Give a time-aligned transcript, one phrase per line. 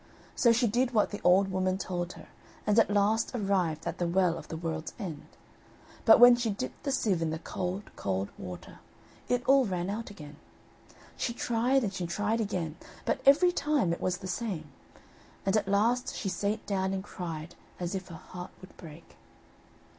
[0.35, 2.27] So she did what the old woman told her,
[2.65, 5.27] and at last arrived at the Well of the World's End.
[6.05, 8.79] But when she dipped the sieve in the cold, cold water,
[9.29, 10.37] it all ran out again.
[11.15, 14.71] She tried and she tried again, but every time it was the same;
[15.45, 19.17] and at last she sate down and cried as if her heart would break.